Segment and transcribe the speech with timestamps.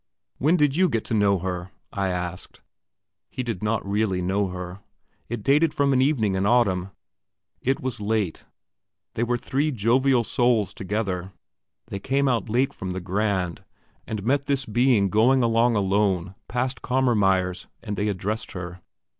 [0.39, 2.61] "When did you get to know her?" I asked.
[3.29, 4.79] He did not really know her.
[5.29, 6.89] It dated from an evening in autumn.
[7.61, 8.43] It was late;
[9.13, 11.33] they were three jovial souls together,
[11.85, 13.63] they came out late from the Grand,
[14.07, 18.81] and met this being going along alone past Cammermeyer's, and they addressed her.